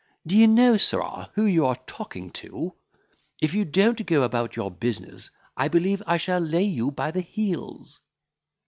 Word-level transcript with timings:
D'ye 0.25 0.47
know, 0.47 0.77
sirrah, 0.77 1.29
who 1.35 1.45
you 1.45 1.63
are 1.67 1.75
talking 1.85 2.31
to? 2.31 2.73
If 3.39 3.53
you 3.53 3.65
don't 3.65 4.03
go 4.07 4.23
about 4.23 4.55
your 4.55 4.71
business, 4.71 5.29
I 5.55 5.67
believe 5.67 6.01
I 6.07 6.17
shall 6.17 6.39
lay 6.39 6.63
you 6.63 6.89
by 6.89 7.11
the 7.11 7.21
heels." 7.21 7.99